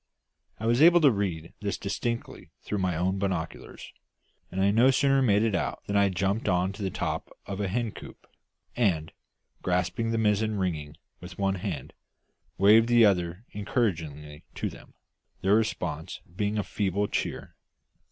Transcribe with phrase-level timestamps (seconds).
[0.59, 3.93] I was able to read this distinctly through my own binoculars;
[4.51, 7.61] and I no sooner made it out than I jumped on to the top of
[7.61, 8.25] a hen coop,
[8.75, 9.11] and,
[9.61, 11.93] grasping the mizzen rigging with one hand,
[12.57, 14.95] waved the other encouragingly to them,
[15.41, 17.55] their response being a feeble cheer.